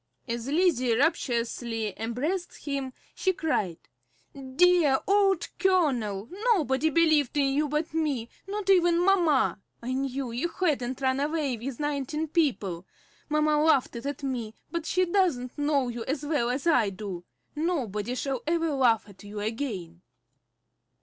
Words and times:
As 0.27 0.47
Lizzie 0.47 0.95
rapturously 0.95 1.93
embraced 1.95 2.65
him, 2.65 2.91
she 3.13 3.33
cried: 3.33 3.77
"Dear 4.33 4.99
old 5.07 5.47
Colonel, 5.59 6.27
nobody 6.55 6.89
believed 6.89 7.37
in 7.37 7.53
you 7.53 7.69
but 7.69 7.93
me, 7.93 8.27
not 8.47 8.67
even 8.71 8.99
mamma! 9.05 9.59
I 9.79 9.93
knew 9.93 10.31
you 10.31 10.47
hadn't 10.49 11.01
run 11.01 11.19
away 11.19 11.55
with 11.55 11.79
nineteen 11.79 12.29
people. 12.29 12.87
Mamma 13.29 13.61
laughed 13.63 13.95
at 13.95 14.23
me, 14.23 14.55
but 14.71 14.87
she 14.87 15.05
doesn't 15.05 15.55
know 15.55 15.87
you 15.89 16.03
as 16.05 16.25
well 16.25 16.49
as 16.49 16.65
I 16.65 16.89
do. 16.89 17.23
Nobody 17.55 18.15
shall 18.15 18.41
ever 18.47 18.71
laugh 18.71 19.07
at 19.07 19.23
you 19.23 19.39
again." 19.39 20.01